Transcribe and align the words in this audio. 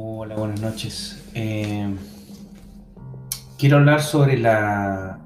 Hola, 0.00 0.36
buenas 0.36 0.60
noches. 0.60 1.28
Eh, 1.34 1.92
quiero 3.58 3.78
hablar 3.78 4.00
sobre 4.00 4.38
la, 4.38 5.18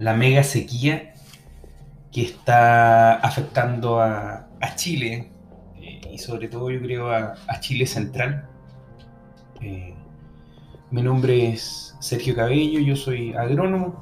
la, 0.00 0.14
mega 0.14 0.42
sequía 0.42 1.14
que 2.10 2.22
está 2.22 3.14
afectando 3.14 4.00
a, 4.00 4.48
a 4.60 4.74
Chile 4.74 5.30
eh, 5.80 6.00
y 6.12 6.18
sobre 6.18 6.48
todo 6.48 6.72
yo 6.72 6.80
creo 6.80 7.12
a, 7.12 7.36
a 7.46 7.60
Chile 7.60 7.86
Central. 7.86 8.48
Eh, 9.60 9.94
mi 10.90 11.02
nombre 11.02 11.50
es 11.50 11.96
Sergio 12.00 12.34
Cabello, 12.34 12.80
yo 12.80 12.96
soy 12.96 13.32
agrónomo, 13.34 13.94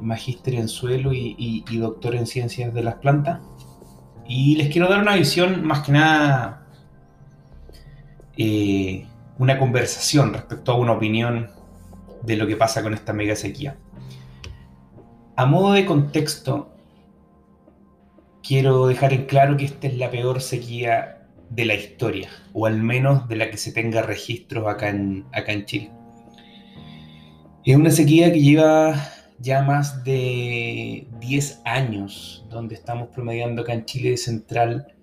magíster 0.00 0.54
en 0.54 0.66
suelo 0.66 1.12
y, 1.12 1.36
y 1.38 1.76
doctor 1.76 2.16
en 2.16 2.26
ciencias 2.26 2.74
de 2.74 2.82
las 2.82 2.96
plantas. 2.96 3.38
Y 4.26 4.56
les 4.56 4.68
quiero 4.72 4.88
dar 4.88 5.00
una 5.00 5.14
visión 5.14 5.64
más 5.64 5.86
que 5.86 5.92
nada 5.92 6.64
eh, 8.38 9.04
una 9.38 9.58
conversación 9.58 10.32
respecto 10.32 10.72
a 10.72 10.76
una 10.76 10.92
opinión 10.92 11.50
de 12.22 12.36
lo 12.36 12.46
que 12.46 12.56
pasa 12.56 12.82
con 12.82 12.94
esta 12.94 13.12
mega 13.12 13.36
sequía. 13.36 13.76
A 15.36 15.44
modo 15.44 15.72
de 15.72 15.84
contexto, 15.84 16.70
quiero 18.42 18.86
dejar 18.86 19.12
en 19.12 19.26
claro 19.26 19.56
que 19.56 19.64
esta 19.64 19.88
es 19.88 19.96
la 19.96 20.10
peor 20.10 20.40
sequía 20.40 21.26
de 21.50 21.64
la 21.64 21.74
historia, 21.74 22.28
o 22.52 22.66
al 22.66 22.82
menos 22.82 23.28
de 23.28 23.36
la 23.36 23.50
que 23.50 23.56
se 23.56 23.72
tenga 23.72 24.02
registros 24.02 24.66
acá 24.68 24.88
en, 24.88 25.26
acá 25.32 25.52
en 25.52 25.64
Chile. 25.64 25.90
Es 27.64 27.76
una 27.76 27.90
sequía 27.90 28.32
que 28.32 28.40
lleva 28.40 28.94
ya 29.38 29.62
más 29.62 30.04
de 30.04 31.06
10 31.20 31.62
años, 31.64 32.46
donde 32.50 32.74
estamos 32.74 33.08
promediando 33.08 33.62
acá 33.62 33.72
en 33.72 33.84
Chile 33.84 34.16
central 34.16 34.94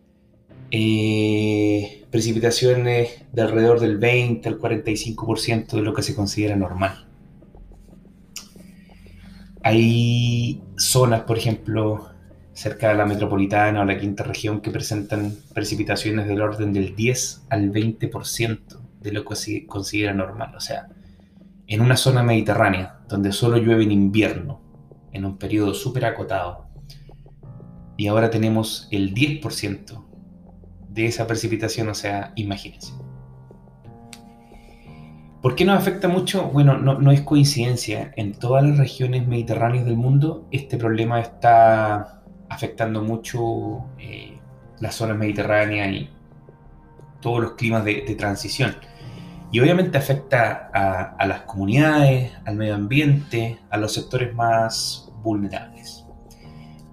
eh, 0.77 2.05
precipitaciones 2.11 3.23
de 3.31 3.41
alrededor 3.41 3.79
del 3.79 3.97
20 3.97 4.49
al 4.49 4.59
45% 4.59 5.67
de 5.67 5.81
lo 5.81 5.93
que 5.93 6.01
se 6.01 6.13
considera 6.13 6.57
normal. 6.57 7.07
Hay 9.63 10.61
zonas, 10.75 11.21
por 11.21 11.37
ejemplo, 11.37 12.09
cerca 12.51 12.89
de 12.89 12.95
la 12.95 13.05
metropolitana 13.05 13.81
o 13.81 13.85
la 13.85 13.97
quinta 13.97 14.25
región 14.25 14.59
que 14.59 14.69
presentan 14.69 15.33
precipitaciones 15.53 16.27
del 16.27 16.41
orden 16.41 16.73
del 16.73 16.93
10 16.93 17.45
al 17.49 17.71
20% 17.71 18.59
de 18.99 19.11
lo 19.13 19.23
que 19.23 19.35
se 19.37 19.65
considera 19.65 20.13
normal. 20.13 20.55
O 20.57 20.59
sea, 20.59 20.89
en 21.67 21.79
una 21.79 21.95
zona 21.95 22.21
mediterránea 22.21 22.99
donde 23.07 23.31
solo 23.31 23.55
llueve 23.55 23.83
en 23.83 23.93
invierno, 23.93 24.59
en 25.13 25.23
un 25.23 25.37
periodo 25.37 25.73
súper 25.73 26.03
acotado, 26.03 26.65
y 27.95 28.07
ahora 28.07 28.29
tenemos 28.29 28.89
el 28.91 29.13
10% 29.13 30.05
de 30.95 31.07
esa 31.07 31.27
precipitación, 31.27 31.89
o 31.89 31.93
sea, 31.93 32.31
imagínense. 32.35 32.93
¿Por 35.41 35.55
qué 35.55 35.65
nos 35.65 35.77
afecta 35.77 36.07
mucho? 36.07 36.45
Bueno, 36.45 36.77
no, 36.77 37.11
es 37.11 37.21
coincidencia. 37.21 38.11
En 38.15 38.33
todas 38.33 38.63
las 38.63 38.79
regiones 38.79 39.27
mediterráneas 39.27 39.85
del 39.85 39.97
mundo, 39.97 40.47
este 40.49 40.77
problema 40.77 41.19
está 41.19 42.23
afectando 42.49 43.03
mucho 43.03 43.85
eh, 43.99 44.39
las 44.79 44.95
zonas 44.95 45.17
mediterráneas 45.17 45.91
y 45.91 46.09
todos 47.19 47.41
los 47.41 47.51
climas 47.51 47.83
de, 47.85 48.01
transición. 48.17 48.75
Y 49.51 49.59
obviamente 49.59 49.97
afecta 49.97 50.71
a, 50.73 51.15
a 51.15 51.27
las 51.27 51.41
comunidades, 51.41 52.31
al 52.45 52.55
medio 52.55 52.73
ambiente, 52.73 53.59
a 53.69 53.77
los 53.77 53.93
sectores 53.93 54.33
más 54.33 55.11
vulnerables. 55.21 56.05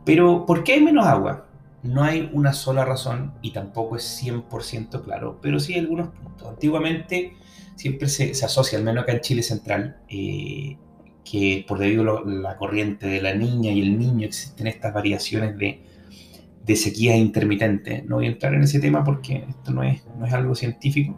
Pero, 0.04 0.44
¿por 0.44 0.64
qué 0.64 0.74
hay 0.74 0.82
menos 0.82 1.06
agua? 1.06 1.46
No 1.82 2.04
hay 2.04 2.30
una 2.32 2.52
sola 2.52 2.84
razón 2.84 3.34
y 3.42 3.50
tampoco 3.50 3.96
es 3.96 4.22
100% 4.22 5.02
claro, 5.02 5.38
pero 5.42 5.58
sí 5.58 5.74
hay 5.74 5.80
algunos 5.80 6.10
puntos. 6.10 6.48
Antiguamente 6.48 7.34
siempre 7.74 8.08
se, 8.08 8.30
asocia, 8.44 8.78
al 8.78 8.84
menos 8.84 9.02
acá 9.02 9.12
en 9.12 9.20
Chile 9.20 9.42
Central, 9.42 9.96
eh, 10.08 10.76
que 11.24 11.64
por 11.66 11.78
debido 11.78 12.18
a 12.18 12.24
la 12.24 12.56
corriente 12.56 13.08
de 13.08 13.20
la 13.20 13.34
niña 13.34 13.72
y 13.72 13.80
el 13.80 13.98
niño 13.98 14.26
existen 14.26 14.68
estas 14.68 14.94
variaciones 14.94 15.56
de, 15.58 16.76
sequías 16.76 17.16
intermitentes. 17.16 18.04
No 18.04 18.16
voy 18.16 18.26
a 18.26 18.30
entrar 18.30 18.54
en 18.54 18.62
ese 18.62 18.78
tema 18.78 19.02
porque 19.02 19.44
esto 19.48 19.72
no 19.72 19.82
es, 19.82 20.04
no 20.16 20.24
es 20.24 20.32
algo 20.32 20.54
científico. 20.54 21.16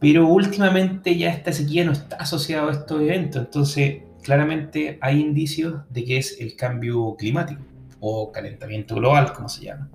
Pero 0.00 0.26
últimamente 0.26 1.16
ya 1.16 1.30
esta 1.30 1.52
sequía 1.52 1.84
no 1.84 1.92
está 1.92 2.16
asociada 2.16 2.68
a 2.68 2.72
estos 2.72 3.00
eventos, 3.00 3.40
entonces 3.40 4.02
claramente 4.22 4.98
hay 5.00 5.20
indicios 5.20 5.82
de 5.90 6.04
que 6.04 6.18
es 6.18 6.40
el 6.40 6.56
cambio 6.56 7.14
climático 7.16 7.62
o 8.04 8.32
calentamiento 8.32 8.96
global, 8.96 9.32
como 9.32 9.48
se 9.48 9.64
llama. 9.66 9.88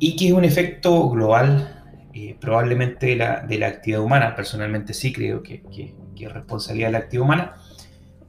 Y 0.00 0.16
que 0.16 0.26
es 0.26 0.32
un 0.32 0.44
efecto 0.44 1.08
global, 1.08 1.84
eh, 2.12 2.36
probablemente 2.40 3.06
de 3.06 3.16
la, 3.16 3.40
de 3.40 3.58
la, 3.58 3.68
actividad 3.68 4.02
humana. 4.02 4.34
Personalmente 4.34 4.92
sí 4.92 5.12
creo 5.12 5.42
que, 5.42 5.62
que, 5.62 5.94
es 6.18 6.32
responsabilidad 6.32 6.88
de 6.88 6.92
la 6.92 6.98
actividad 6.98 7.24
humana, 7.24 7.56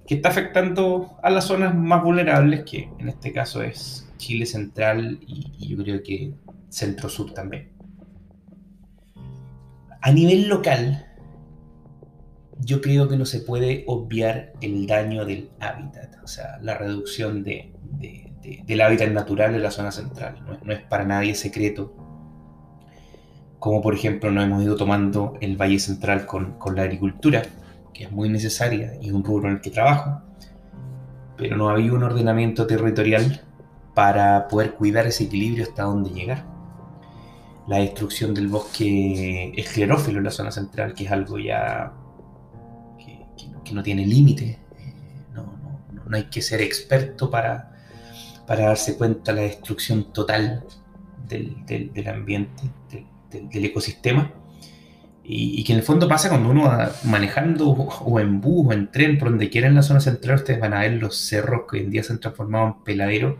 que 0.05 0.15
está 0.15 0.29
afectando 0.29 1.17
a 1.23 1.31
las 1.31 1.45
zonas 1.45 1.73
más 1.73 2.03
vulnerables, 2.03 2.63
que 2.63 2.89
en 2.99 3.09
este 3.09 3.33
caso 3.33 3.63
es 3.63 4.07
Chile 4.17 4.45
central 4.45 5.19
y, 5.25 5.51
y 5.57 5.69
yo 5.69 5.83
creo 5.83 6.03
que 6.03 6.31
centro-sur 6.69 7.33
también. 7.33 7.69
A 10.01 10.11
nivel 10.11 10.47
local, 10.47 11.07
yo 12.59 12.81
creo 12.81 13.07
que 13.07 13.17
no 13.17 13.25
se 13.25 13.39
puede 13.39 13.83
obviar 13.87 14.53
el 14.61 14.87
daño 14.87 15.25
del 15.25 15.49
hábitat, 15.59 16.15
o 16.23 16.27
sea, 16.27 16.59
la 16.61 16.77
reducción 16.77 17.43
de, 17.43 17.73
del 18.65 18.81
hábitat 18.81 19.09
natural 19.09 19.53
de 19.53 19.59
la 19.59 19.71
zona 19.71 19.91
central. 19.91 20.59
No, 20.63 20.73
es 20.73 20.81
para 20.81 21.05
nadie 21.05 21.35
secreto. 21.35 21.93
Como 23.59 23.81
por 23.81 23.93
ejemplo 23.93 24.31
nos 24.31 24.43
hemos 24.43 24.63
ido 24.63 24.75
tomando 24.75 25.37
el 25.41 25.57
Valle 25.57 25.79
Central 25.79 26.25
con, 26.25 26.53
con 26.59 26.75
la 26.75 26.83
agricultura, 26.83 27.43
que 27.93 28.03
es 28.03 28.11
muy 28.11 28.29
necesaria 28.29 28.93
y 29.01 29.11
un 29.11 29.23
rubro 29.23 29.47
en 29.47 29.55
el 29.55 29.61
que 29.61 29.71
trabajo, 29.71 30.21
pero 31.35 31.57
no 31.57 31.69
había 31.69 31.93
un 31.93 32.03
ordenamiento 32.03 32.67
territorial 32.67 33.41
para 33.93 34.47
poder 34.47 34.73
cuidar 34.73 35.07
ese 35.07 35.23
equilibrio 35.23 35.63
hasta 35.63 35.83
dónde 35.83 36.11
llegar. 36.11 36.45
La 37.67 37.77
destrucción 37.77 38.33
del 38.33 38.47
bosque 38.47 39.51
esclerófilo 39.57 40.19
en 40.19 40.25
la 40.25 40.31
zona 40.31 40.51
central, 40.51 40.93
que 40.93 41.05
es 41.05 41.11
algo 41.11 41.39
ya 41.39 41.91
que, 43.63 43.73
no 43.73 43.83
tiene 43.83 44.05
límite. 44.05 44.59
No, 45.33 45.43
no, 45.91 46.03
no, 46.05 46.15
hay 46.15 46.25
que 46.25 46.41
ser 46.41 46.61
experto 46.61 47.29
para, 47.29 47.76
para 48.47 48.67
darse 48.67 48.97
cuenta 48.97 49.33
de 49.33 49.41
la 49.41 49.47
destrucción 49.47 50.11
total 50.13 50.63
del, 51.27 51.65
del, 51.65 52.07
ambiente, 52.07 52.63
del, 53.29 53.65
ecosistema. 53.65 54.31
Y, 55.29 55.61
que 55.65 55.73
en 55.73 55.79
el 55.79 55.83
fondo 55.83 56.07
pasa 56.07 56.29
cuando 56.29 56.49
uno 56.49 56.63
va 56.63 56.89
manejando 57.03 57.69
o 57.69 58.19
en 58.21 58.39
bus 58.39 58.67
o 58.67 58.71
en 58.71 58.89
tren, 58.89 59.19
por 59.19 59.29
donde 59.29 59.49
quiera 59.49 59.67
en 59.67 59.75
la 59.75 59.81
zona 59.81 59.99
central, 59.99 60.37
ustedes 60.37 60.61
van 60.61 60.73
a 60.73 60.79
ver 60.79 60.93
los 60.93 61.17
cerros 61.17 61.63
que 61.69 61.77
hoy 61.77 61.83
en 61.83 61.91
día 61.91 62.01
se 62.01 62.13
han 62.13 62.21
transformado 62.21 62.67
en 62.67 62.83
peladeros 62.85 63.35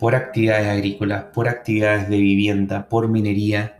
por 0.00 0.14
actividades 0.14 0.68
agrícolas, 0.68 1.24
por 1.34 1.46
actividades 1.46 2.08
de 2.08 2.16
vivienda, 2.16 2.88
por 2.88 3.08
minería, 3.08 3.76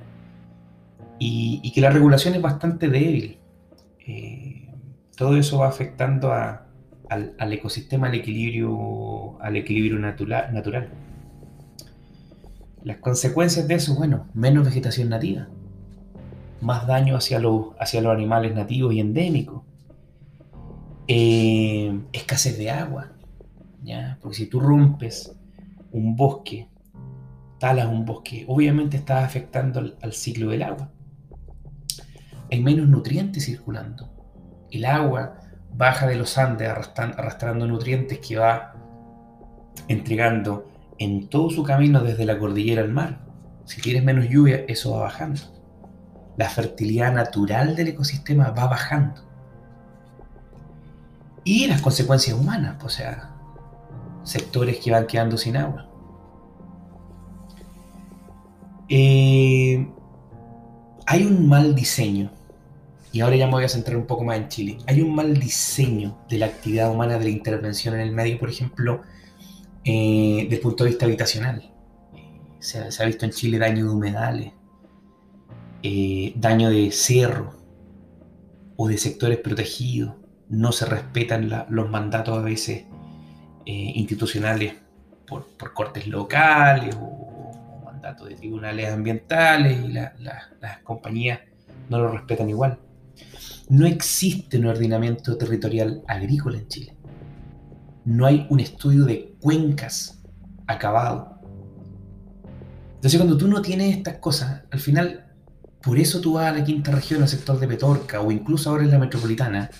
y, 1.18 1.60
y 1.62 1.72
que 1.72 1.80
la 1.80 1.88
regulación 1.88 2.34
es 2.34 2.42
bastante 2.42 2.88
débil. 2.88 3.38
Eh, 4.06 4.68
todo 5.16 5.38
eso 5.38 5.58
va 5.58 5.68
afectando 5.68 6.32
a, 6.32 6.65
al, 7.08 7.52
ecosistema, 7.52 8.08
al 8.08 8.14
equilibrio, 8.14 9.40
al 9.40 9.56
equilibrio 9.56 9.98
natural, 9.98 10.52
natural. 10.52 10.88
Las 12.82 12.98
consecuencias 12.98 13.66
de 13.66 13.74
eso, 13.74 13.94
bueno, 13.94 14.26
menos 14.34 14.64
vegetación 14.64 15.08
nativa, 15.08 15.48
más 16.60 16.86
daño 16.86 17.16
hacia 17.16 17.38
los, 17.38 17.68
hacia 17.78 18.00
los 18.00 18.12
animales 18.12 18.54
nativos 18.54 18.94
y 18.94 19.00
endémicos, 19.00 19.62
eh, 21.08 22.00
escasez 22.12 22.58
de 22.58 22.70
agua, 22.70 23.12
¿ya? 23.82 24.18
porque 24.20 24.36
si 24.36 24.46
tú 24.46 24.60
rompes 24.60 25.32
un 25.92 26.16
bosque, 26.16 26.68
talas 27.58 27.86
un 27.86 28.04
bosque, 28.04 28.44
obviamente 28.48 28.96
estás 28.96 29.24
afectando 29.24 29.80
al, 29.80 29.96
al 30.02 30.12
ciclo 30.12 30.50
del 30.50 30.62
agua. 30.62 30.90
Hay 32.50 32.62
menos 32.62 32.88
nutrientes 32.88 33.44
circulando. 33.44 34.08
El 34.70 34.84
agua 34.84 35.40
baja 35.76 36.06
de 36.06 36.16
los 36.16 36.38
Andes 36.38 36.68
arrastrando 36.68 37.66
nutrientes 37.66 38.18
que 38.18 38.36
va 38.36 38.74
entregando 39.88 40.70
en 40.98 41.28
todo 41.28 41.50
su 41.50 41.62
camino 41.62 42.00
desde 42.02 42.24
la 42.24 42.38
cordillera 42.38 42.82
al 42.82 42.92
mar. 42.92 43.20
Si 43.64 43.80
tienes 43.80 44.02
menos 44.02 44.28
lluvia, 44.28 44.64
eso 44.68 44.92
va 44.92 45.02
bajando. 45.02 45.40
La 46.36 46.48
fertilidad 46.48 47.12
natural 47.12 47.76
del 47.76 47.88
ecosistema 47.88 48.50
va 48.50 48.66
bajando. 48.66 49.22
Y 51.44 51.66
las 51.66 51.80
consecuencias 51.80 52.36
humanas, 52.36 52.82
o 52.82 52.88
sea, 52.88 53.30
sectores 54.22 54.78
que 54.78 54.90
van 54.90 55.06
quedando 55.06 55.36
sin 55.36 55.56
agua. 55.56 55.88
Eh, 58.88 59.88
hay 61.06 61.24
un 61.24 61.48
mal 61.48 61.74
diseño 61.74 62.30
y 63.16 63.22
ahora 63.22 63.34
ya 63.34 63.46
me 63.46 63.52
voy 63.52 63.64
a 63.64 63.68
centrar 63.70 63.96
un 63.96 64.04
poco 64.04 64.24
más 64.24 64.36
en 64.36 64.48
Chile. 64.48 64.76
Hay 64.86 65.00
un 65.00 65.14
mal 65.14 65.38
diseño 65.38 66.18
de 66.28 66.36
la 66.36 66.44
actividad 66.44 66.90
humana, 66.90 67.18
de 67.18 67.24
la 67.24 67.30
intervención 67.30 67.94
en 67.94 68.02
el 68.02 68.12
medio, 68.12 68.38
por 68.38 68.50
ejemplo, 68.50 69.00
eh, 69.84 70.40
desde 70.42 70.56
el 70.56 70.60
punto 70.60 70.84
de 70.84 70.90
vista 70.90 71.06
habitacional. 71.06 71.72
Se, 72.58 72.78
ha 72.78 73.06
visto 73.06 73.24
en 73.24 73.30
Chile 73.30 73.58
daño 73.58 73.86
de 73.86 73.90
humedales, 73.90 74.52
eh, 75.82 76.34
daño 76.36 76.68
de 76.68 76.90
cerro 76.90 77.54
o 78.76 78.86
de 78.86 78.98
sectores 78.98 79.38
protegidos, 79.38 80.16
no 80.50 80.70
se 80.72 80.84
respetan 80.84 81.50
los 81.70 81.88
mandatos 81.88 82.36
a 82.36 82.42
veces 82.42 82.84
eh, 83.64 83.92
institucionales 83.94 84.74
por, 85.26 85.46
cortes 85.72 86.06
locales 86.06 86.94
o, 87.00 87.80
mandatos 87.82 88.28
de 88.28 88.34
tribunales 88.34 88.92
ambientales 88.92 89.82
y 89.82 89.88
las 89.88 90.78
compañías 90.84 91.40
no 91.88 91.98
lo 91.98 92.08
respetan 92.08 92.50
igual. 92.50 92.78
No 93.68 93.86
existe 93.86 94.58
un 94.58 94.66
ordenamiento 94.66 95.36
territorial 95.36 96.02
agrícola 96.06 96.58
en 96.58 96.68
Chile. 96.68 96.96
No 98.04 98.26
hay 98.26 98.46
un 98.50 98.60
estudio 98.60 99.04
de 99.04 99.34
cuencas 99.40 100.22
acabado. 100.66 101.40
Entonces 102.94 103.18
cuando 103.18 103.36
tú 103.36 103.48
no 103.48 103.62
tienes 103.62 103.96
estas 103.96 104.18
cosas, 104.18 104.62
al 104.70 104.80
final, 104.80 105.26
por 105.82 105.98
eso 105.98 106.20
tú 106.20 106.34
vas 106.34 106.46
a 106.46 106.58
la 106.58 106.64
quinta 106.64 106.90
región, 106.90 107.22
al 107.22 107.28
sector 107.28 107.58
de 107.58 107.68
Petorca 107.68 108.20
o 108.20 108.30
incluso 108.30 108.70
ahora 108.70 108.84
en 108.84 108.90
la 108.90 108.98
metropolitana, 108.98 109.70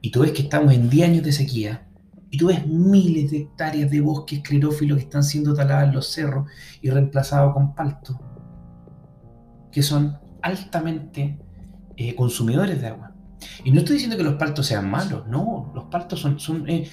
y 0.00 0.10
tú 0.10 0.20
ves 0.20 0.32
que 0.32 0.42
estamos 0.42 0.72
en 0.74 0.90
10 0.90 1.08
años 1.08 1.24
de 1.24 1.32
sequía, 1.32 1.88
y 2.30 2.36
tú 2.36 2.48
ves 2.48 2.66
miles 2.66 3.30
de 3.30 3.38
hectáreas 3.38 3.90
de 3.90 4.00
bosques 4.00 4.40
clerófilos 4.40 4.98
que 4.98 5.04
están 5.04 5.22
siendo 5.22 5.54
taladas 5.54 5.88
en 5.88 5.94
los 5.94 6.08
cerros 6.08 6.50
y 6.82 6.90
reemplazados 6.90 7.54
con 7.54 7.74
palto, 7.74 8.20
que 9.70 9.82
son 9.82 10.18
altamente 10.42 11.38
eh, 11.96 12.14
consumidores 12.14 12.80
de 12.80 12.88
agua. 12.88 13.12
Y 13.64 13.70
no 13.70 13.80
estoy 13.80 13.94
diciendo 13.94 14.16
que 14.16 14.24
los 14.24 14.34
paltos 14.34 14.66
sean 14.66 14.90
malos, 14.90 15.26
no, 15.26 15.72
los 15.74 15.84
paltos 15.84 16.20
son, 16.20 16.40
son, 16.40 16.68
eh, 16.68 16.88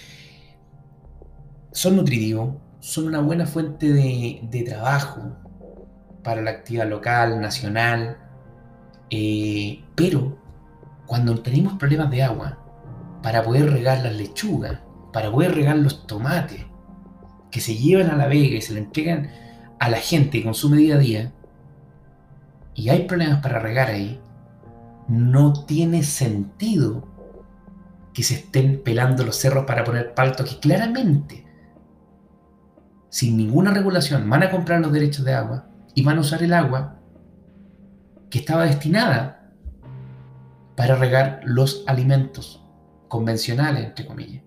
son 1.71 1.95
nutritivos, 1.95 2.55
son 2.79 3.07
una 3.07 3.21
buena 3.21 3.45
fuente 3.45 3.91
de, 3.91 4.63
trabajo 4.67 5.37
para 6.23 6.41
la 6.41 6.51
actividad 6.51 6.89
local, 6.89 7.39
nacional, 7.41 8.17
eh, 9.09 9.83
pero 9.95 10.37
cuando 11.05 11.39
tenemos 11.41 11.73
problemas 11.73 12.09
de 12.11 12.23
agua, 12.23 12.57
para 13.21 13.43
poder 13.43 13.71
regar 13.71 14.03
las 14.03 14.15
lechugas, 14.15 14.79
para 15.13 15.31
poder 15.31 15.53
regar 15.53 15.77
los 15.77 16.07
tomates, 16.07 16.65
que 17.51 17.59
se 17.59 17.75
llevan 17.75 18.09
a 18.09 18.15
la 18.15 18.27
vega 18.27 18.57
y 18.57 18.61
se 18.61 18.73
le 18.73 18.79
entregan 18.79 19.29
a 19.79 19.89
la 19.89 19.97
gente 19.97 20.39
que 20.39 20.43
consume 20.43 20.77
día 20.77 20.95
a 20.95 20.99
día, 20.99 21.31
y 22.73 22.89
hay 22.89 23.05
problemas 23.05 23.41
para 23.41 23.59
regar 23.59 23.89
ahí, 23.89 24.19
no 25.11 25.65
tiene 25.65 26.03
sentido 26.03 27.05
que 28.13 28.23
se 28.23 28.35
estén 28.35 28.81
pelando 28.81 29.25
los 29.25 29.35
cerros 29.35 29.65
para 29.65 29.83
poner 29.83 30.13
palto 30.13 30.45
que 30.45 30.57
claramente, 30.59 31.45
sin 33.09 33.35
ninguna 33.35 33.73
regulación, 33.73 34.29
van 34.29 34.43
a 34.43 34.51
comprar 34.51 34.79
los 34.79 34.93
derechos 34.93 35.25
de 35.25 35.33
agua 35.33 35.67
y 35.93 36.03
van 36.03 36.17
a 36.17 36.21
usar 36.21 36.43
el 36.43 36.53
agua 36.53 36.97
que 38.29 38.39
estaba 38.39 38.63
destinada 38.63 39.51
para 40.77 40.95
regar 40.95 41.41
los 41.43 41.83
alimentos 41.87 42.65
convencionales, 43.09 43.83
entre 43.83 44.05
comillas. 44.05 44.43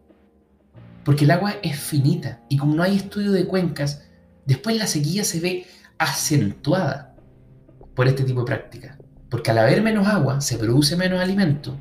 Porque 1.05 1.25
el 1.25 1.31
agua 1.31 1.57
es 1.63 1.79
finita 1.79 2.43
y 2.49 2.57
como 2.57 2.75
no 2.75 2.83
hay 2.83 2.97
estudio 2.97 3.33
de 3.33 3.47
cuencas, 3.47 4.09
después 4.47 4.79
la 4.79 4.87
sequía 4.87 5.25
se 5.25 5.41
ve 5.41 5.67
acentuada 5.99 7.15
por 7.95 8.09
este 8.09 8.25
tipo 8.25 8.41
de 8.41 8.47
prácticas. 8.47 9.04
Porque 9.35 9.51
al 9.51 9.59
haber 9.59 9.83
menos 9.83 10.07
agua, 10.07 10.41
se 10.41 10.57
produce 10.59 10.95
menos 10.97 11.21
alimento 11.21 11.77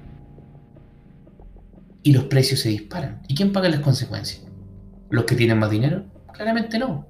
y 2.01 2.11
los 2.11 2.23
precios 2.23 2.61
se 2.61 2.69
disparan. 2.69 3.21
¿Y 3.27 3.35
quién 3.35 3.53
paga 3.53 3.69
las 3.69 3.81
consecuencias? 3.81 4.41
¿Los 5.11 5.25
que 5.25 5.35
tienen 5.35 5.59
más 5.59 5.69
dinero? 5.69 6.03
Claramente 6.33 6.79
no. 6.79 7.07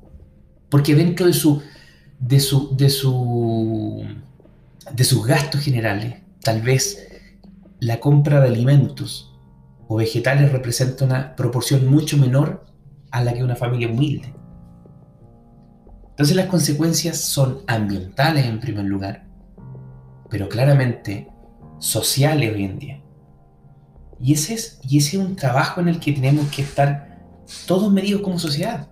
Porque 0.68 0.96
dentro 0.96 1.28
de 1.28 1.32
su, 1.32 1.64
de 2.20 2.42
su, 2.42 2.76
de 2.76 2.90
su, 2.90 4.06
de 4.92 5.04
sus 5.06 5.26
gastos 5.26 5.62
generales, 5.62 6.16
tal 6.42 6.62
vez 6.62 7.08
la 7.80 8.02
compra 8.02 8.42
de 8.42 8.50
alimentos 8.50 9.34
o 9.88 9.96
vegetales 9.96 10.52
representa 10.52 11.06
una 11.06 11.38
proporción 11.38 11.88
mucho 11.88 12.18
menor 12.18 12.66
a 13.12 13.24
la 13.24 13.34
que 13.34 13.46
una 13.46 13.56
familia 13.56 13.88
humilde. 13.88 14.34
Entonces 16.10 16.36
las 16.36 16.48
consecuencias 16.48 17.18
son 17.22 17.60
ambientales 17.66 18.46
en 18.46 18.60
primer 18.60 18.84
lugar, 18.84 19.23
pero 20.34 20.50
claramente 20.50 21.28
sociales 21.78 22.56
hoy 22.56 22.64
en 22.64 22.80
día. 22.80 23.04
Y 24.20 24.34
ese, 24.34 24.56
es, 24.56 24.80
y 24.82 24.98
ese 24.98 25.18
es 25.18 25.24
un 25.24 25.36
trabajo 25.36 25.80
en 25.80 25.90
el 25.90 26.00
que 26.00 26.12
tenemos 26.12 26.48
que 26.48 26.64
estar 26.64 27.22
todos 27.68 27.94
medidos 27.94 28.24
como 28.24 28.40
sociedad. 28.40 28.90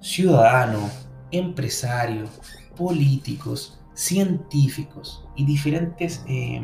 Ciudadanos, 0.00 0.90
empresarios, 1.30 2.30
políticos, 2.76 3.78
científicos 3.94 5.24
y 5.36 5.46
diferentes 5.46 6.24
eh, 6.26 6.60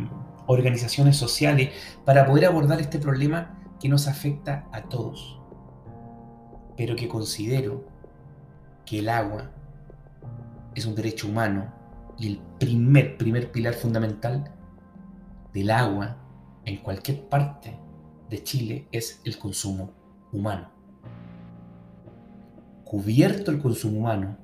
organizaciones 0.49 1.17
sociales 1.17 1.71
para 2.05 2.27
poder 2.27 2.47
abordar 2.47 2.81
este 2.81 2.99
problema 2.99 3.57
que 3.79 3.89
nos 3.89 4.09
afecta 4.09 4.67
a 4.73 4.83
todos. 4.83 5.39
Pero 6.77 6.97
que 6.97 7.07
considero 7.07 7.87
que 8.85 8.99
el 8.99 9.09
agua 9.09 9.53
es 10.75 10.87
un 10.87 10.97
derecho 10.97 11.29
humano 11.29 11.82
y 12.19 12.29
el 12.29 12.41
primer, 12.59 13.17
primer 13.17 13.51
pilar 13.51 13.75
fundamental 13.75 14.53
del 15.53 15.71
agua 15.71 16.17
en 16.65 16.77
cualquier 16.79 17.29
parte 17.29 17.77
de 18.31 18.43
Chile 18.43 18.89
es 18.93 19.21
el 19.25 19.39
consumo 19.39 19.93
humano. 20.33 20.71
Cubierto 22.85 23.51
el 23.51 23.61
consumo 23.61 23.99
humano, 23.99 24.37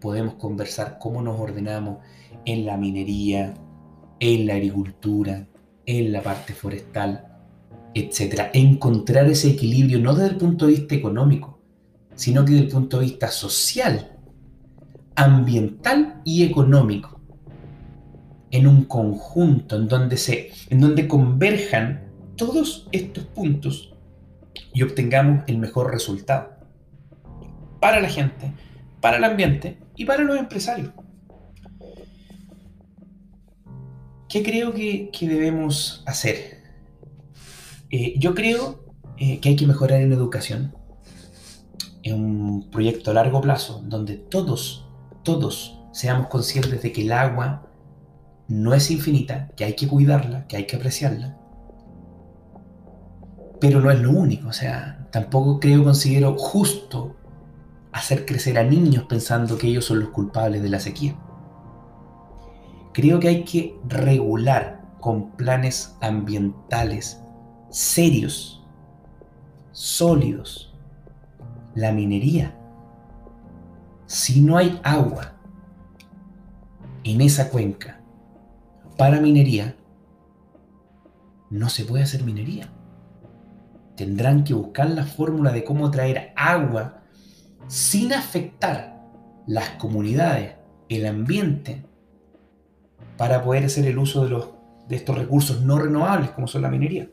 podemos 0.00 0.34
conversar 0.34 0.98
cómo 0.98 1.22
nos 1.22 1.38
ordenamos 1.38 1.98
en 2.44 2.64
la 2.64 2.76
minería, 2.76 3.54
en 4.18 4.46
la 4.46 4.54
agricultura, 4.54 5.46
en 5.86 6.12
la 6.12 6.22
parte 6.22 6.52
forestal, 6.52 7.26
etc. 7.94 8.50
Encontrar 8.52 9.26
ese 9.26 9.50
equilibrio 9.50 9.98
no 9.98 10.14
desde 10.14 10.30
el 10.30 10.36
punto 10.36 10.66
de 10.66 10.72
vista 10.72 10.94
económico, 10.94 11.58
sino 12.14 12.44
que 12.44 12.52
desde 12.52 12.66
el 12.66 12.72
punto 12.72 12.98
de 12.98 13.06
vista 13.06 13.28
social 13.28 14.19
ambiental 15.20 16.20
y 16.24 16.44
económico 16.44 17.20
en 18.50 18.66
un 18.66 18.84
conjunto 18.84 19.76
en 19.76 19.86
donde 19.86 20.16
se 20.16 20.50
en 20.70 20.80
donde 20.80 21.06
converjan 21.06 22.10
todos 22.36 22.88
estos 22.90 23.24
puntos 23.26 23.94
y 24.72 24.82
obtengamos 24.82 25.44
el 25.46 25.58
mejor 25.58 25.92
resultado 25.92 26.50
para 27.80 28.00
la 28.00 28.08
gente, 28.08 28.52
para 29.00 29.18
el 29.18 29.24
ambiente 29.24 29.78
y 29.96 30.04
para 30.04 30.24
los 30.24 30.38
empresarios. 30.38 30.90
¿Qué 34.28 34.42
creo 34.42 34.72
que, 34.72 35.10
debemos 35.20 36.04
hacer? 36.06 36.62
Eh, 37.90 38.14
yo 38.18 38.34
creo 38.34 38.84
eh, 39.18 39.40
que 39.40 39.48
hay 39.50 39.56
que 39.56 39.66
mejorar 39.66 40.00
en 40.00 40.12
educación. 40.12 40.74
En 42.02 42.14
un 42.14 42.70
proyecto 42.70 43.10
a 43.10 43.14
largo 43.14 43.40
plazo 43.40 43.82
donde 43.84 44.14
todos 44.14 44.89
todos 45.22 45.80
seamos 45.92 46.28
conscientes 46.28 46.82
de 46.82 46.92
que 46.92 47.02
el 47.02 47.12
agua 47.12 47.66
no 48.48 48.74
es 48.74 48.90
infinita, 48.90 49.48
que 49.56 49.64
hay 49.64 49.74
que 49.74 49.88
cuidarla, 49.88 50.46
que 50.46 50.56
hay 50.56 50.66
que 50.66 50.76
apreciarla. 50.76 51.36
Pero 53.60 53.80
no 53.80 53.90
es 53.90 54.00
lo 54.00 54.10
único, 54.10 54.48
o 54.48 54.52
sea, 54.52 55.06
tampoco 55.10 55.60
creo, 55.60 55.84
considero 55.84 56.36
justo 56.36 57.16
hacer 57.92 58.24
crecer 58.24 58.58
a 58.58 58.64
niños 58.64 59.04
pensando 59.04 59.58
que 59.58 59.68
ellos 59.68 59.84
son 59.84 60.00
los 60.00 60.10
culpables 60.10 60.62
de 60.62 60.68
la 60.68 60.80
sequía. 60.80 61.16
Creo 62.92 63.20
que 63.20 63.28
hay 63.28 63.44
que 63.44 63.78
regular 63.86 64.80
con 65.00 65.30
planes 65.32 65.96
ambientales 66.00 67.20
serios, 67.70 68.64
sólidos, 69.72 70.74
la 71.74 71.92
minería 71.92 72.59
si 74.10 74.40
no 74.40 74.56
hay 74.56 74.80
agua 74.82 75.36
en 77.04 77.20
esa 77.20 77.48
cuenca 77.48 78.00
para 78.98 79.20
minería, 79.20 79.76
no 81.48 81.68
se 81.68 81.84
puede 81.84 82.02
hacer 82.02 82.24
minería. 82.24 82.72
Tendrán 83.96 84.42
que 84.42 84.52
buscar 84.52 84.90
la 84.90 85.04
fórmula 85.04 85.52
de 85.52 85.62
cómo 85.62 85.92
traer 85.92 86.32
agua 86.34 87.04
sin 87.68 88.12
afectar 88.12 89.00
las 89.46 89.70
comunidades, 89.78 90.54
el 90.88 91.06
ambiente, 91.06 91.84
para 93.16 93.44
poder 93.44 93.66
hacer 93.66 93.86
el 93.86 93.96
uso 93.96 94.24
de, 94.24 94.30
los, 94.30 94.48
de 94.88 94.96
estos 94.96 95.16
recursos 95.16 95.60
no 95.60 95.78
renovables 95.78 96.30
como 96.30 96.48
son 96.48 96.62
la 96.62 96.68
minería. 96.68 97.08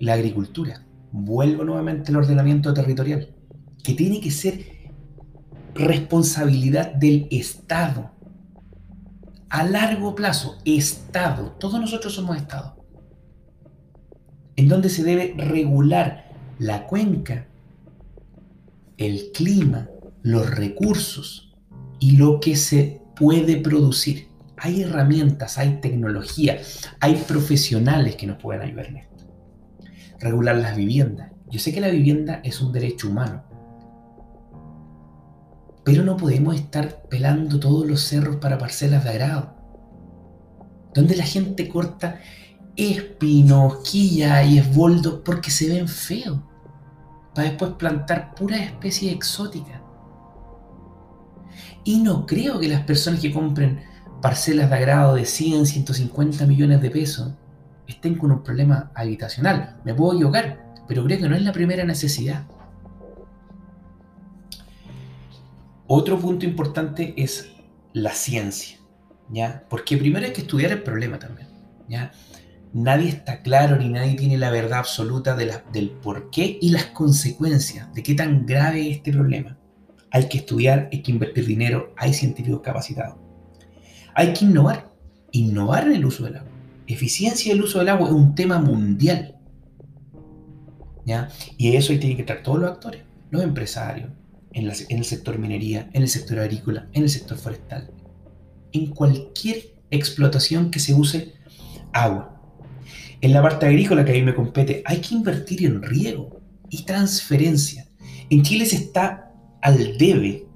La 0.00 0.14
agricultura. 0.14 0.84
Vuelvo 1.12 1.62
nuevamente 1.62 2.10
al 2.10 2.16
ordenamiento 2.16 2.74
territorial, 2.74 3.32
que 3.84 3.94
tiene 3.94 4.20
que 4.20 4.32
ser 4.32 4.75
responsabilidad 5.78 6.94
del 6.94 7.28
Estado. 7.30 8.12
A 9.48 9.64
largo 9.64 10.14
plazo, 10.14 10.58
Estado, 10.64 11.52
todos 11.52 11.80
nosotros 11.80 12.14
somos 12.14 12.36
Estado, 12.36 12.84
en 14.56 14.68
donde 14.68 14.88
se 14.88 15.04
debe 15.04 15.34
regular 15.36 16.32
la 16.58 16.86
cuenca, 16.86 17.46
el 18.96 19.30
clima, 19.32 19.88
los 20.22 20.50
recursos 20.50 21.54
y 22.00 22.16
lo 22.16 22.40
que 22.40 22.56
se 22.56 23.00
puede 23.14 23.58
producir. 23.58 24.28
Hay 24.56 24.82
herramientas, 24.82 25.58
hay 25.58 25.80
tecnología, 25.80 26.58
hay 27.00 27.14
profesionales 27.28 28.16
que 28.16 28.26
nos 28.26 28.38
pueden 28.38 28.62
ayudar 28.62 28.86
en 28.86 28.96
esto. 28.96 29.24
Regular 30.18 30.56
las 30.56 30.76
viviendas. 30.76 31.30
Yo 31.48 31.60
sé 31.60 31.72
que 31.72 31.80
la 31.80 31.90
vivienda 31.90 32.40
es 32.42 32.60
un 32.60 32.72
derecho 32.72 33.08
humano, 33.08 33.44
pero 35.86 36.02
no 36.02 36.16
podemos 36.16 36.56
estar 36.56 37.02
pelando 37.02 37.60
todos 37.60 37.86
los 37.86 38.00
cerros 38.00 38.36
para 38.36 38.58
parcelas 38.58 39.04
de 39.04 39.10
agrado. 39.10 39.54
Donde 40.92 41.14
la 41.14 41.22
gente 41.22 41.68
corta 41.68 42.18
espinos, 42.74 43.88
quilla 43.88 44.42
y 44.42 44.58
esboldos 44.58 45.20
porque 45.24 45.52
se 45.52 45.68
ven 45.68 45.86
feos, 45.86 46.40
para 47.32 47.50
después 47.50 47.74
plantar 47.74 48.34
pura 48.34 48.56
especie 48.56 49.12
exótica. 49.12 49.80
Y 51.84 52.00
no 52.00 52.26
creo 52.26 52.58
que 52.58 52.66
las 52.66 52.82
personas 52.82 53.20
que 53.20 53.32
compren 53.32 53.84
parcelas 54.20 54.68
de 54.68 54.74
agrado 54.74 55.14
de 55.14 55.24
100, 55.24 55.66
150 55.66 56.46
millones 56.48 56.82
de 56.82 56.90
pesos 56.90 57.30
estén 57.86 58.16
con 58.16 58.32
un 58.32 58.42
problema 58.42 58.90
habitacional. 58.92 59.76
Me 59.84 59.94
puedo 59.94 60.14
equivocar, 60.14 60.74
pero 60.88 61.04
creo 61.04 61.20
que 61.20 61.28
no 61.28 61.36
es 61.36 61.42
la 61.42 61.52
primera 61.52 61.84
necesidad. 61.84 62.42
Otro 65.88 66.18
punto 66.18 66.44
importante 66.44 67.14
es 67.16 67.52
la 67.92 68.12
ciencia, 68.12 68.78
¿ya? 69.30 69.64
Porque 69.68 69.96
primero 69.96 70.26
hay 70.26 70.32
que 70.32 70.40
estudiar 70.40 70.72
el 70.72 70.82
problema 70.82 71.18
también, 71.18 71.48
¿ya? 71.88 72.12
Nadie 72.72 73.08
está 73.08 73.42
claro 73.42 73.76
ni 73.76 73.88
nadie 73.88 74.16
tiene 74.16 74.36
la 74.36 74.50
verdad 74.50 74.80
absoluta 74.80 75.34
de 75.36 75.52
del 75.72 75.90
por 75.90 76.30
qué 76.30 76.58
y 76.60 76.70
las 76.70 76.86
consecuencias 76.86 77.92
de 77.94 78.02
qué 78.02 78.14
tan 78.14 78.44
grave 78.46 78.90
es 78.90 78.96
este 78.96 79.12
problema. 79.12 79.56
Hay 80.10 80.28
que 80.28 80.38
estudiar, 80.38 80.88
hay 80.92 81.02
que 81.02 81.12
invertir 81.12 81.46
dinero, 81.46 81.94
hay 81.96 82.12
científicos 82.12 82.60
capacitados. 82.62 83.16
Hay 84.14 84.32
que 84.32 84.44
innovar, 84.44 84.92
innovar 85.30 85.86
en 85.86 85.94
el 85.94 86.04
uso 86.04 86.24
del 86.24 86.36
agua. 86.36 86.50
Eficiencia 86.86 87.52
del 87.52 87.62
uso 87.62 87.78
del 87.78 87.88
agua 87.90 88.08
es 88.08 88.14
un 88.14 88.34
tema 88.34 88.58
mundial. 88.58 89.36
¿ya? 91.06 91.28
Y 91.56 91.76
eso 91.76 91.92
ahí 91.92 91.98
tienen 91.98 92.16
que 92.16 92.22
estar 92.22 92.42
todos 92.42 92.58
los 92.58 92.70
actores, 92.70 93.02
los 93.30 93.42
empresarios, 93.42 94.10
en, 94.56 94.72
en 94.88 94.98
el 94.98 95.04
sector 95.04 95.38
minería, 95.38 95.90
en 95.92 96.02
el 96.02 96.08
sector 96.08 96.38
agrícola, 96.38 96.88
en 96.94 97.02
el 97.02 97.10
sector 97.10 97.36
forestal, 97.36 97.90
en 98.72 98.86
cualquier 98.86 99.74
explotación 99.90 100.70
que 100.70 100.80
se 100.80 100.94
use 100.94 101.34
agua. 101.92 102.40
En 103.20 103.32
la 103.32 103.42
parte 103.42 103.66
agrícola 103.66 104.04
que 104.04 104.12
a 104.12 104.14
mí 104.14 104.22
me 104.22 104.34
compete, 104.34 104.82
hay 104.86 105.00
que 105.00 105.14
invertir 105.14 105.66
en 105.66 105.82
riego 105.82 106.40
y 106.70 106.84
transferencia. 106.84 107.86
En 108.30 108.42
Chile 108.42 108.64
se 108.66 108.76
está 108.76 109.30
al 109.60 109.98
debe 109.98 110.46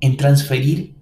en 0.00 0.16
transferir 0.16 0.96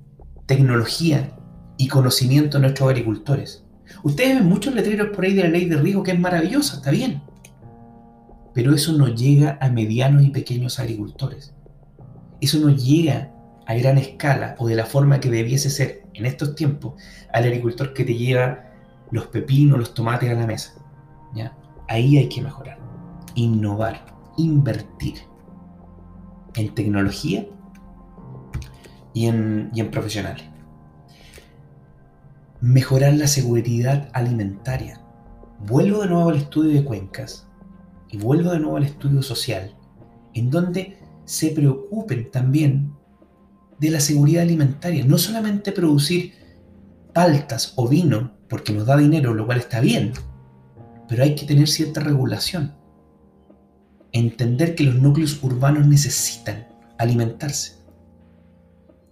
tecnología 0.47 1.37
y 1.76 1.88
conocimiento 1.88 2.59
a 2.59 2.61
nuestros 2.61 2.88
agricultores. 2.88 3.64
Ustedes 4.04 4.37
ven 4.37 4.47
muchos 4.47 4.75
letreros 4.75 5.09
por 5.14 5.25
ahí 5.25 5.35
de 5.35 5.42
la 5.42 5.49
ley 5.49 5.64
de 5.64 5.76
riego 5.76 6.02
que 6.02 6.12
es 6.12 6.18
maravillosa, 6.21 6.76
está 6.76 6.90
bien. 6.90 7.23
Pero 8.54 8.75
eso 8.75 8.92
no 8.92 9.09
llega 9.09 9.59
a 9.61 9.71
medianos 9.71 10.25
y 10.25 10.30
pequeños 10.30 10.78
agricultores. 10.78 11.54
Eso 12.40 12.59
no 12.59 12.71
llega 12.71 13.33
a 13.66 13.75
gran 13.75 13.99
escala 13.99 14.54
o 14.59 14.66
de 14.66 14.76
la 14.76 14.87
forma 14.87 15.21
que 15.21 15.30
debiese 15.30 15.71
ser 15.71 16.04
en 16.14 16.26
estos 16.26 16.54
tiempos 16.54 16.95
al 17.33 17.45
agricultor 17.45 17.92
que 17.92 18.04
te 18.04 18.14
lleva 18.14 18.64
los 19.11 19.26
pepinos, 19.26 19.78
los 19.78 19.95
tomates 19.95 20.30
a 20.30 20.35
la 20.35 20.47
mesa. 20.47 20.75
¿ya? 21.35 21.57
Ahí 21.88 22.16
hay 22.16 22.28
que 22.28 22.42
mejorar, 22.42 22.78
innovar, 23.35 24.07
invertir 24.37 25.16
en 26.54 26.75
tecnología 26.75 27.47
y 29.12 29.26
en, 29.26 29.71
y 29.75 29.80
en 29.80 29.90
profesionales. 29.90 30.45
Mejorar 32.61 33.12
la 33.14 33.26
seguridad 33.26 34.09
alimentaria. 34.12 35.00
Vuelvo 35.61 36.02
de 36.02 36.09
nuevo 36.09 36.30
al 36.30 36.37
estudio 36.37 36.73
de 36.73 36.85
cuencas 36.85 37.47
y 38.09 38.18
vuelvo 38.18 38.50
de 38.50 38.61
nuevo 38.61 38.76
al 38.76 38.85
estudio 38.85 39.23
social, 39.23 39.76
en 40.35 40.50
donde 40.50 40.98
se 41.28 41.50
preocupen 41.50 42.30
también 42.30 42.94
de 43.78 43.90
la 43.90 44.00
seguridad 44.00 44.42
alimentaria. 44.42 45.04
No 45.04 45.18
solamente 45.18 45.73
producir 45.73 46.32
paltas 47.12 47.75
o 47.76 47.87
vino 47.87 48.32
porque 48.49 48.73
nos 48.73 48.87
da 48.87 48.97
dinero, 48.97 49.35
lo 49.35 49.44
cual 49.44 49.58
está 49.58 49.80
bien, 49.80 50.12
pero 51.06 51.23
hay 51.23 51.35
que 51.35 51.44
tener 51.44 51.68
cierta 51.68 52.00
regulación 52.00 52.73
entender 54.12 54.75
que 54.75 54.85
los 54.85 54.94
núcleos 54.94 55.42
urbanos 55.42 55.87
necesitan 55.87 56.66
alimentarse. 56.97 57.76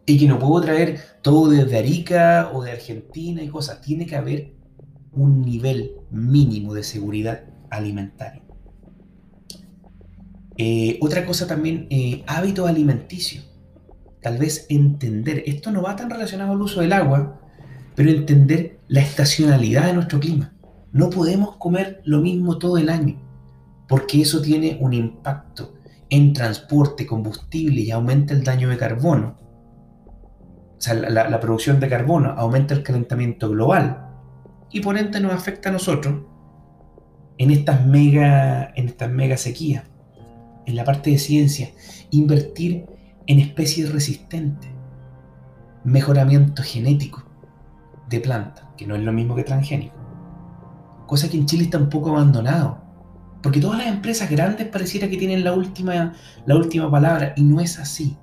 Y 0.07 0.19
que 0.19 0.27
no 0.27 0.39
puedo 0.39 0.63
traer 0.63 1.01
todo 1.23 1.51
desde 1.51 1.77
Arica 1.77 2.51
o 2.55 2.63
de 2.63 2.73
Argentina 2.73 3.43
y 3.43 3.49
cosas. 3.49 3.83
Tiene 3.83 4.07
que 4.07 4.17
haber 4.17 4.55
un 5.13 5.43
nivel 5.43 5.97
mínimo 6.11 6.73
de 6.73 6.83
seguridad 6.83 7.45
alimentaria. 7.69 8.46
Eh, 10.59 10.99
otra 11.01 11.27
cosa 11.27 11.47
también, 11.47 11.87
eh, 11.91 12.25
hábitos 12.27 12.69
alimenticios. 12.69 13.51
Tal 14.23 14.39
vez 14.39 14.67
entender, 14.69 15.43
esto 15.47 15.71
no 15.71 15.83
va 15.83 15.97
tan 15.97 16.11
relacionado 16.11 16.53
al 16.53 16.63
uso 16.63 16.81
del 16.81 16.93
agua, 16.93 17.41
pero 17.95 18.11
entender 18.11 18.81
la 18.89 19.01
estacionalidad 19.01 19.87
de 19.87 19.93
nuestro 19.93 20.21
clima. 20.21 20.55
No 20.93 21.11
podemos 21.11 21.57
comer 21.57 22.01
lo 22.05 22.21
mismo 22.21 22.59
todo 22.59 22.79
el 22.79 22.89
año 22.89 23.27
porque 23.89 24.21
eso 24.21 24.41
tiene 24.41 24.79
un 24.81 24.93
impacto 24.93 25.75
en 26.09 26.33
transporte, 26.33 27.07
combustible 27.07 27.81
y 27.81 27.91
aumenta 27.91 28.35
el 28.35 28.45
daño 28.45 28.69
de 28.69 28.77
carbono. 28.77 29.37
O 30.79 30.81
sea, 30.81 30.95
la, 30.95 31.41
producción 31.41 31.81
de 31.81 31.89
carbono 31.89 32.35
aumenta 32.37 32.75
el 32.75 32.83
calentamiento 32.83 33.49
global 33.49 34.09
y 34.71 34.81
por 34.81 34.99
ende 34.99 35.21
nos 35.21 35.33
afecta 35.33 35.71
a 35.71 35.73
nosotros 35.73 36.23
en 37.39 37.51
estas 37.51 37.85
mega, 37.87 38.73
en 38.75 38.89
estas 38.89 39.11
mega 39.11 39.37
sequías. 39.37 39.85
En 40.67 40.77
la 40.77 40.85
parte 40.85 41.11
de 41.11 41.19
ciencia, 41.19 41.71
invertir 42.11 42.87
en 43.27 43.39
especies 43.39 43.93
resistentes, 43.93 44.71
mejoramiento 45.85 46.63
genético 46.63 47.25
de 48.09 48.21
plantas, 48.21 48.65
que 48.77 48.87
no 48.87 48.95
es 48.97 49.03
lo 49.03 49.13
mismo 49.13 49.35
que 49.35 49.45
transgénico. 49.45 49.95
Cosa 51.07 51.29
que 51.31 51.37
en 51.37 51.47
Chile 51.47 51.65
está 51.65 51.79
un 51.79 51.89
poco 51.89 52.11
abandonado 52.11 52.87
porque 53.47 53.61
todas 53.61 53.79
las 53.79 53.87
empresas 53.87 54.29
grandes 54.29 54.67
pareciera 54.67 55.09
que 55.09 55.17
tienen 55.17 55.45
la 55.45 55.53
última, 55.53 56.15
la 56.47 56.57
última 56.57 56.91
palabra 56.91 57.33
y 57.37 57.43
no 57.43 57.61
es 57.61 57.79
así. 57.79 58.17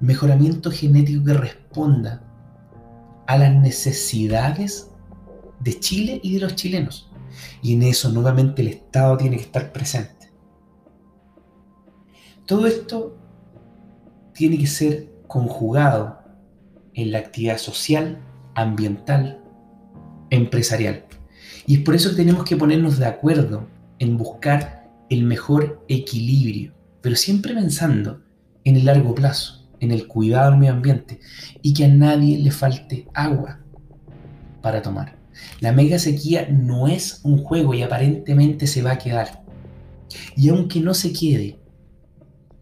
Mejoramiento 0.00 0.70
genético 0.70 1.24
que 1.24 1.32
responda 1.32 2.22
a 3.26 3.38
las 3.38 3.54
necesidades 3.54 4.90
de 5.60 5.80
Chile 5.80 6.20
y 6.22 6.34
de 6.34 6.40
los 6.40 6.56
chilenos. 6.56 7.10
Y 7.62 7.72
en 7.72 7.84
eso 7.84 8.10
nuevamente 8.10 8.60
el 8.60 8.68
Estado 8.68 9.16
tiene 9.16 9.36
que 9.36 9.44
estar 9.44 9.72
presente. 9.72 10.13
Todo 12.46 12.66
esto 12.66 13.16
tiene 14.34 14.58
que 14.58 14.66
ser 14.66 15.08
conjugado 15.26 16.18
en 16.92 17.10
la 17.10 17.18
actividad 17.18 17.56
social, 17.56 18.18
ambiental, 18.54 19.42
empresarial. 20.28 21.06
Y 21.66 21.76
es 21.76 21.80
por 21.80 21.94
eso 21.94 22.10
que 22.10 22.16
tenemos 22.16 22.44
que 22.44 22.56
ponernos 22.56 22.98
de 22.98 23.06
acuerdo 23.06 23.66
en 23.98 24.18
buscar 24.18 24.90
el 25.08 25.24
mejor 25.24 25.84
equilibrio, 25.88 26.74
pero 27.00 27.16
siempre 27.16 27.54
pensando 27.54 28.22
en 28.64 28.76
el 28.76 28.84
largo 28.84 29.14
plazo, 29.14 29.66
en 29.80 29.90
el 29.90 30.06
cuidado 30.06 30.50
del 30.50 30.60
medio 30.60 30.74
ambiente 30.74 31.20
y 31.62 31.72
que 31.72 31.86
a 31.86 31.88
nadie 31.88 32.38
le 32.38 32.50
falte 32.50 33.08
agua 33.14 33.60
para 34.60 34.82
tomar. 34.82 35.16
La 35.60 35.72
mega 35.72 35.98
sequía 35.98 36.46
no 36.50 36.88
es 36.88 37.20
un 37.24 37.38
juego 37.38 37.72
y 37.72 37.82
aparentemente 37.82 38.66
se 38.66 38.82
va 38.82 38.92
a 38.92 38.98
quedar. 38.98 39.42
Y 40.36 40.50
aunque 40.50 40.80
no 40.80 40.94
se 40.94 41.12
quede, 41.12 41.58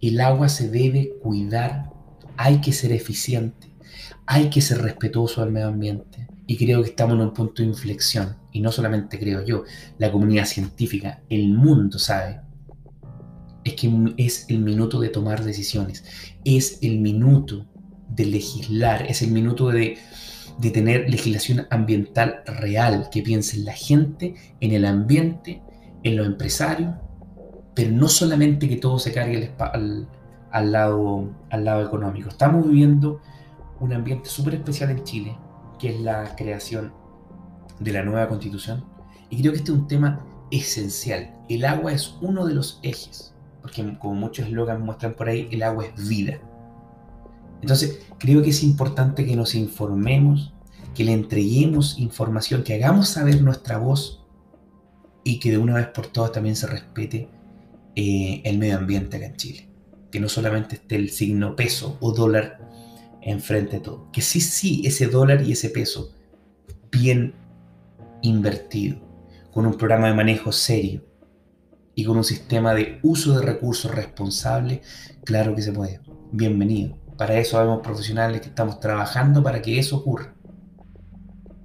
el 0.02 0.20
agua 0.20 0.48
se 0.48 0.68
debe 0.68 1.14
cuidar, 1.22 1.90
hay 2.36 2.60
que 2.60 2.72
ser 2.72 2.92
eficiente, 2.92 3.68
hay 4.26 4.50
que 4.50 4.60
ser 4.60 4.82
respetuoso 4.82 5.42
al 5.42 5.52
medio 5.52 5.68
ambiente. 5.68 6.26
Y 6.46 6.56
creo 6.56 6.82
que 6.82 6.90
estamos 6.90 7.14
en 7.14 7.22
un 7.22 7.32
punto 7.32 7.62
de 7.62 7.68
inflexión. 7.68 8.36
Y 8.50 8.60
no 8.60 8.72
solamente 8.72 9.18
creo 9.18 9.44
yo, 9.44 9.62
la 9.98 10.10
comunidad 10.10 10.44
científica, 10.46 11.22
el 11.30 11.50
mundo 11.50 11.98
sabe, 12.00 12.40
es 13.64 13.74
que 13.74 13.90
es 14.16 14.46
el 14.48 14.58
minuto 14.58 15.00
de 15.00 15.08
tomar 15.08 15.44
decisiones, 15.44 16.04
es 16.44 16.78
el 16.82 16.98
minuto 16.98 17.66
de 18.08 18.26
legislar, 18.26 19.06
es 19.08 19.22
el 19.22 19.30
minuto 19.30 19.68
de, 19.68 19.98
de 20.58 20.70
tener 20.72 21.08
legislación 21.08 21.68
ambiental 21.70 22.42
real, 22.44 23.08
que 23.10 23.22
piense 23.22 23.56
en 23.56 23.66
la 23.66 23.72
gente, 23.72 24.34
en 24.60 24.72
el 24.72 24.84
ambiente, 24.84 25.62
en 26.02 26.16
los 26.16 26.26
empresarios, 26.26 26.96
pero 27.74 27.90
no 27.90 28.08
solamente 28.08 28.68
que 28.68 28.76
todo 28.76 28.98
se 28.98 29.12
cargue 29.12 29.52
al, 29.58 30.08
al, 30.50 30.72
lado, 30.72 31.30
al 31.50 31.64
lado 31.64 31.84
económico. 31.84 32.28
Estamos 32.28 32.66
viviendo 32.66 33.20
un 33.80 33.92
ambiente 33.92 34.28
súper 34.28 34.54
especial 34.54 34.90
en 34.90 35.04
Chile, 35.04 35.36
que 35.78 35.94
es 35.94 36.00
la 36.00 36.36
creación 36.36 36.92
de 37.80 37.92
la 37.92 38.04
nueva 38.04 38.28
constitución. 38.28 38.84
Y 39.30 39.40
creo 39.40 39.52
que 39.52 39.58
este 39.58 39.72
es 39.72 39.78
un 39.78 39.86
tema 39.86 40.24
esencial. 40.50 41.34
El 41.48 41.64
agua 41.64 41.92
es 41.92 42.14
uno 42.20 42.46
de 42.46 42.54
los 42.54 42.78
ejes, 42.82 43.34
porque 43.62 43.98
como 43.98 44.14
muchos 44.14 44.46
eslogans 44.46 44.84
muestran 44.84 45.14
por 45.14 45.28
ahí, 45.28 45.48
el 45.50 45.62
agua 45.62 45.86
es 45.86 46.08
vida. 46.08 46.38
Entonces, 47.62 48.06
creo 48.18 48.42
que 48.42 48.50
es 48.50 48.62
importante 48.62 49.24
que 49.24 49.36
nos 49.36 49.54
informemos, 49.54 50.52
que 50.94 51.04
le 51.04 51.12
entreguemos 51.12 51.98
información, 51.98 52.64
que 52.64 52.74
hagamos 52.74 53.08
saber 53.08 53.40
nuestra 53.40 53.78
voz 53.78 54.26
y 55.24 55.38
que 55.38 55.50
de 55.50 55.58
una 55.58 55.74
vez 55.74 55.86
por 55.86 56.08
todas 56.08 56.32
también 56.32 56.56
se 56.56 56.66
respete 56.66 57.30
eh, 57.94 58.42
el 58.44 58.58
medio 58.58 58.78
ambiente 58.78 59.16
acá 59.16 59.26
en 59.26 59.36
Chile. 59.36 59.68
Que 60.10 60.20
no 60.20 60.28
solamente 60.28 60.76
esté 60.76 60.96
el 60.96 61.10
signo 61.10 61.56
peso 61.56 61.96
o 62.00 62.12
dólar 62.12 62.58
enfrente 63.22 63.76
de 63.76 63.80
todo. 63.80 64.10
Que 64.12 64.20
sí, 64.20 64.40
sí, 64.40 64.82
ese 64.84 65.06
dólar 65.06 65.42
y 65.42 65.52
ese 65.52 65.70
peso 65.70 66.12
bien 66.90 67.34
invertido, 68.20 68.98
con 69.50 69.66
un 69.66 69.74
programa 69.74 70.08
de 70.08 70.14
manejo 70.14 70.52
serio 70.52 71.04
y 71.94 72.04
con 72.04 72.16
un 72.16 72.24
sistema 72.24 72.74
de 72.74 72.98
uso 73.02 73.38
de 73.38 73.44
recursos 73.44 73.94
responsable, 73.94 74.82
claro 75.24 75.54
que 75.54 75.62
se 75.62 75.72
puede. 75.72 76.00
Bienvenido. 76.30 76.96
Para 77.16 77.38
eso 77.38 77.58
vemos 77.58 77.80
profesionales 77.82 78.40
que 78.40 78.48
estamos 78.48 78.80
trabajando 78.80 79.42
para 79.42 79.60
que 79.62 79.78
eso 79.78 79.96
ocurra. 79.98 80.34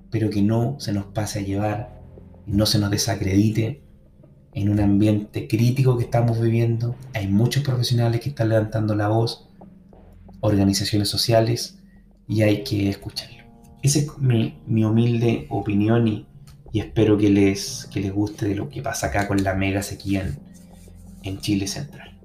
Pero 0.10 0.30
que 0.30 0.42
no 0.42 0.78
se 0.80 0.94
nos 0.94 1.06
pase 1.06 1.40
a 1.40 1.44
llevar, 1.44 2.02
no 2.46 2.66
se 2.66 2.80
nos 2.80 2.92
desacredite 2.92 3.87
en 4.58 4.70
un 4.70 4.80
ambiente 4.80 5.48
crítico 5.48 5.98
que 5.98 6.06
estamos 6.06 6.42
viviendo. 6.42 6.96
Hay 7.14 7.28
muchos 7.28 7.64
profesionales 7.64 8.22
que 8.22 8.30
están 8.30 8.50
levantando 8.50 8.96
la 8.96 9.08
voz, 9.08 9.48
organizaciones 10.40 11.10
sociales, 11.10 11.78
y 12.28 12.42
hay 12.42 12.64
que 12.64 12.90
escucharlo. 12.90 13.44
Esa 13.84 14.00
es 14.00 14.18
mi, 14.18 14.84
humilde 14.84 15.46
opinión 15.50 16.08
y, 16.08 16.26
espero 16.74 17.18
que 17.18 17.30
les, 17.30 17.88
que 17.92 18.00
les 18.00 18.12
guste 18.12 18.48
de 18.48 18.56
lo 18.56 18.70
que 18.70 18.82
pasa 18.82 19.08
acá 19.08 19.28
con 19.28 19.44
la 19.44 19.54
mega 19.54 19.84
sequía 19.84 20.22
en, 20.22 20.40
en 21.22 21.40
Chile 21.40 21.68
Central. 21.68 22.20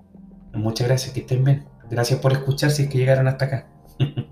Muchas 0.54 0.88
gracias, 0.88 1.12
que 1.12 1.20
estén 1.20 1.44
bien. 1.44 1.64
Gracias 1.90 2.18
por 2.20 2.32
escuchar 2.32 2.70
si 2.70 2.84
es 2.84 2.88
que 2.88 2.96
llegaron 2.96 3.28
hasta 3.28 3.44
acá. 3.44 3.66